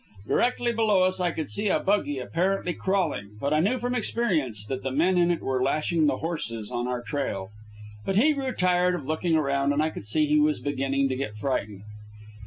Directly 0.27 0.73
below 0.73 1.03
us 1.03 1.19
I 1.19 1.29
could 1.29 1.51
see 1.51 1.67
a 1.67 1.77
buggy, 1.79 2.17
apparently 2.17 2.73
crawling, 2.73 3.37
but 3.39 3.53
I 3.53 3.59
knew 3.59 3.77
from 3.77 3.93
experience 3.93 4.65
that 4.65 4.81
the 4.81 4.89
men 4.91 5.15
in 5.19 5.29
it 5.29 5.43
were 5.43 5.61
lashing 5.61 6.07
the 6.07 6.17
horses 6.17 6.71
on 6.71 6.87
our 6.87 7.03
trail. 7.03 7.51
But 8.03 8.15
he 8.15 8.33
grew 8.33 8.51
tired 8.53 8.95
of 8.95 9.05
looking 9.05 9.35
around, 9.35 9.73
and 9.73 9.83
I 9.83 9.91
could 9.91 10.07
see 10.07 10.25
he 10.25 10.39
was 10.39 10.59
beginning 10.59 11.07
to 11.09 11.15
get 11.15 11.35
frightened. 11.37 11.83